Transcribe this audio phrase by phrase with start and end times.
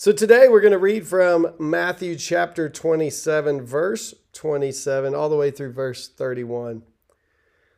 [0.00, 5.50] So today we're going to read from Matthew chapter 27, verse 27, all the way
[5.50, 6.84] through verse 31.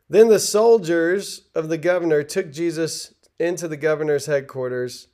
[0.06, 5.09] Then the soldiers of the governor took Jesus into the governor's headquarters,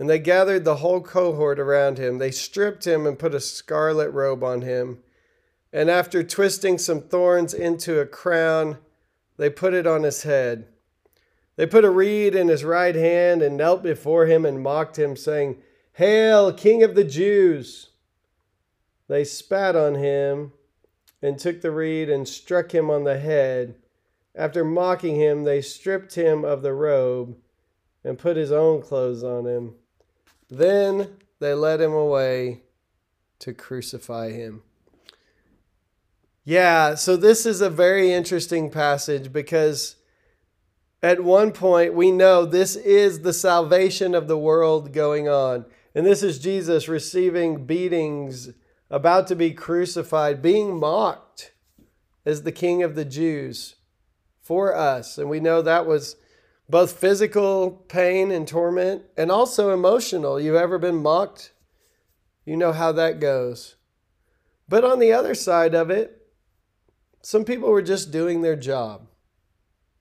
[0.00, 2.18] and they gathered the whole cohort around him.
[2.18, 4.98] They stripped him and put a scarlet robe on him.
[5.72, 8.78] And after twisting some thorns into a crown,
[9.36, 10.66] they put it on his head.
[11.54, 15.14] They put a reed in his right hand and knelt before him and mocked him,
[15.14, 15.62] saying,
[15.94, 17.90] Hail, King of the Jews!
[19.08, 20.52] They spat on him
[21.20, 23.76] and took the reed and struck him on the head.
[24.34, 27.36] After mocking him, they stripped him of the robe
[28.02, 29.74] and put his own clothes on him.
[30.48, 32.62] Then they led him away
[33.40, 34.62] to crucify him.
[36.44, 39.96] Yeah, so this is a very interesting passage because
[41.02, 45.64] at one point, we know this is the salvation of the world going on.
[45.94, 48.50] And this is Jesus receiving beatings,
[48.90, 51.52] about to be crucified, being mocked
[52.24, 53.76] as the King of the Jews
[54.40, 55.18] for us.
[55.18, 56.16] And we know that was
[56.68, 60.40] both physical pain and torment and also emotional.
[60.40, 61.52] You've ever been mocked?
[62.44, 63.76] You know how that goes.
[64.68, 66.26] But on the other side of it,
[67.20, 69.06] some people were just doing their job.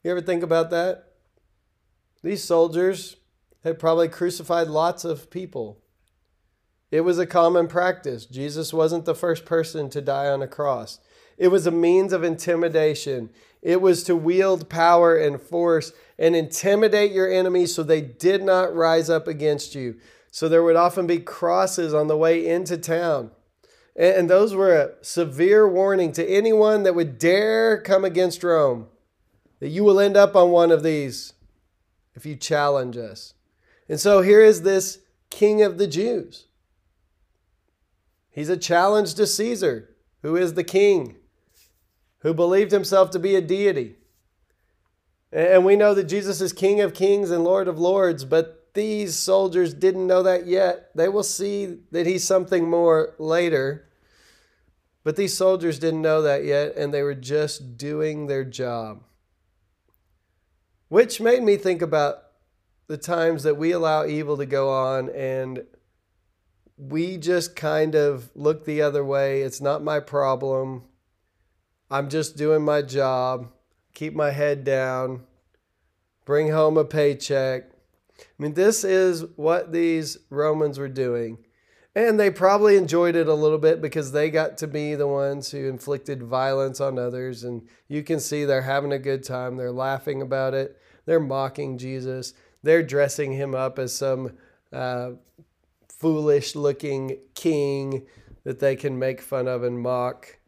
[0.03, 1.06] You ever think about that?
[2.23, 3.17] These soldiers
[3.64, 5.81] had probably crucified lots of people.
[6.92, 8.25] It was a common practice.
[8.25, 11.00] Jesus wasn't the first person to die on a cross.
[11.38, 13.30] It was a means of intimidation.
[13.61, 18.75] It was to wield power and force and intimidate your enemies so they did not
[18.75, 19.97] rise up against you.
[20.31, 23.31] So there would often be crosses on the way into town.
[23.96, 28.88] And those were a severe warning to anyone that would dare come against Rome
[29.59, 31.34] that you will end up on one of these
[32.16, 33.34] if you challenge us.
[33.88, 35.00] And so here is this
[35.30, 36.47] king of the Jews.
[38.31, 41.18] He's a challenge to Caesar, who is the king,
[42.19, 43.97] who believed himself to be a deity.
[45.31, 49.16] And we know that Jesus is King of kings and Lord of lords, but these
[49.16, 50.92] soldiers didn't know that yet.
[50.96, 53.88] They will see that he's something more later.
[55.03, 59.03] But these soldiers didn't know that yet, and they were just doing their job.
[60.90, 62.24] Which made me think about
[62.88, 65.63] the times that we allow evil to go on and
[66.81, 69.44] we just kind of look the other way.
[69.44, 70.84] It's not my problem.
[71.92, 73.52] I'm just doing my job.
[73.94, 75.24] Keep my head down.
[76.25, 77.69] Bring home a paycheck.
[78.19, 81.38] I mean, this is what these Romans were doing.
[81.94, 85.52] And they probably enjoyed it a little bit because they got to be the ones
[85.52, 87.44] who inflicted violence on others.
[87.44, 89.58] And you can see they're having a good time.
[89.58, 90.80] They're laughing about it.
[91.06, 92.34] They're mocking Jesus.
[92.63, 94.38] They're dressing him up as some
[94.72, 95.12] uh,
[96.01, 98.06] foolish looking king
[98.44, 100.39] that they can make fun of and mock,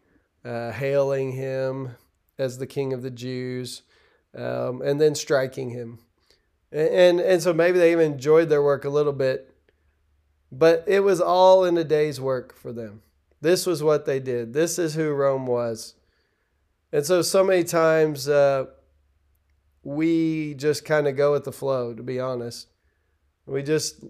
[0.43, 1.95] uh, hailing him
[2.37, 3.83] as the king of the Jews,
[4.35, 5.99] um, and then striking him.
[6.71, 9.53] And, and, and so maybe they even enjoyed their work a little bit
[10.53, 13.01] but it was all in a day's work for them.
[13.41, 14.53] This was what they did.
[14.53, 15.95] This is who Rome was.
[16.91, 18.65] And so, so many times uh,
[19.81, 22.67] we just kind of go with the flow, to be honest.
[23.47, 24.05] We just,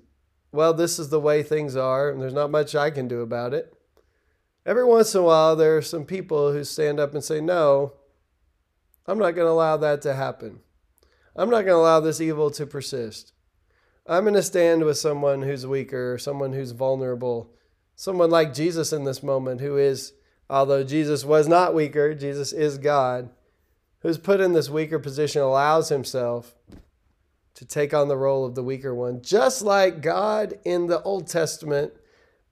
[0.53, 3.55] well, this is the way things are, and there's not much I can do about
[3.55, 3.73] it.
[4.65, 7.93] Every once in a while, there are some people who stand up and say, No,
[9.07, 10.59] I'm not going to allow that to happen.
[11.35, 13.33] I'm not going to allow this evil to persist.
[14.05, 17.51] I'm going to stand with someone who's weaker, someone who's vulnerable,
[17.95, 20.13] someone like Jesus in this moment, who is,
[20.49, 23.29] although Jesus was not weaker, Jesus is God,
[24.01, 26.53] who's put in this weaker position, allows himself
[27.55, 31.27] to take on the role of the weaker one, just like God in the Old
[31.27, 31.93] Testament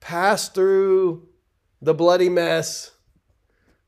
[0.00, 1.28] passed through
[1.80, 2.92] the bloody mess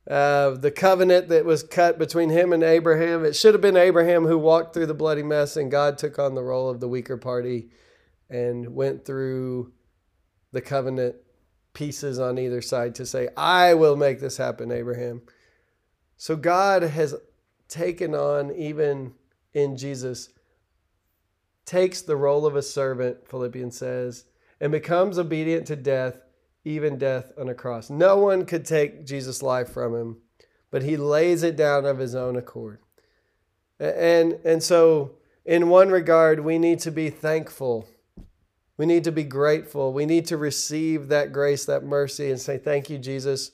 [0.08, 3.25] uh, the covenant that was cut between him and Abraham.
[3.25, 6.34] It should have been Abraham who walked through the bloody mess, and God took on
[6.34, 7.70] the role of the weaker party
[8.28, 9.72] and went through
[10.52, 11.17] the covenant
[11.72, 15.22] pieces on either side to say, I will make this happen, Abraham.
[16.17, 17.14] So God has
[17.69, 19.14] taken on, even
[19.55, 20.28] in Jesus,
[21.66, 24.25] takes the role of a servant, Philippians says,
[24.61, 26.22] and becomes obedient to death,
[26.64, 27.90] even death on a cross.
[27.90, 30.16] No one could take Jesus' life from him,
[30.70, 32.78] but he lays it down of his own accord.
[33.78, 37.87] And, and so, in one regard, we need to be thankful.
[38.76, 39.93] We need to be grateful.
[39.93, 43.50] We need to receive that grace, that mercy, and say, Thank you, Jesus,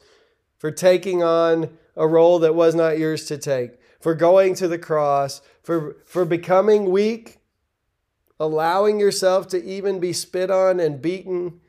[0.58, 4.78] for taking on a role that was not yours to take, for going to the
[4.78, 7.39] cross, for, for becoming weak,
[8.40, 11.60] allowing yourself to even be spit on and beaten,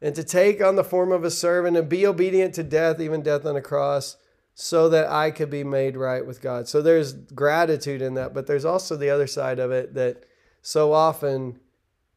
[0.00, 3.22] and to take on the form of a servant and be obedient to death, even
[3.22, 4.16] death on a cross
[4.54, 6.66] so that I could be made right with God.
[6.66, 10.24] So there's gratitude in that, but there's also the other side of it that
[10.62, 11.60] so often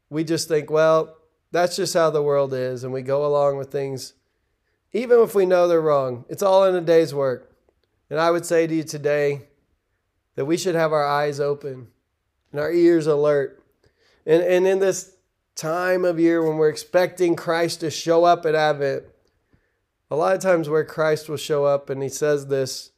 [0.09, 1.17] we just think, well,
[1.51, 4.13] that's just how the world is, and we go along with things,
[4.93, 6.25] even if we know they're wrong.
[6.29, 7.51] It's all in a day's work.
[8.09, 9.43] And I would say to you today
[10.35, 11.87] that we should have our eyes open
[12.51, 13.60] and our ears alert.
[14.25, 15.15] And, and in this
[15.55, 19.03] time of year when we're expecting Christ to show up at Advent,
[20.09, 22.91] a lot of times where Christ will show up, and he says this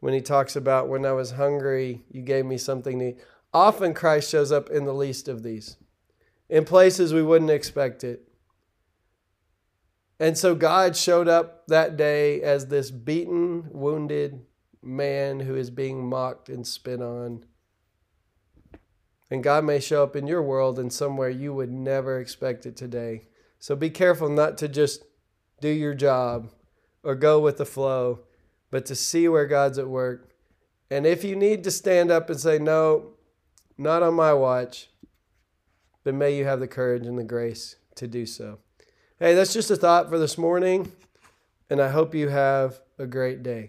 [0.00, 3.18] when he talks about, When I was hungry, you gave me something to eat.
[3.52, 5.76] Often Christ shows up in the least of these,
[6.48, 8.28] in places we wouldn't expect it.
[10.20, 14.44] And so God showed up that day as this beaten, wounded
[14.82, 17.44] man who is being mocked and spit on.
[19.30, 22.76] And God may show up in your world in somewhere you would never expect it
[22.76, 23.26] today.
[23.58, 25.04] So be careful not to just
[25.60, 26.50] do your job
[27.02, 28.20] or go with the flow,
[28.70, 30.30] but to see where God's at work.
[30.90, 33.14] And if you need to stand up and say, No,
[33.76, 34.88] not on my watch,
[36.04, 38.58] then may you have the courage and the grace to do so.
[39.18, 40.92] Hey, that's just a thought for this morning,
[41.68, 43.68] and I hope you have a great day.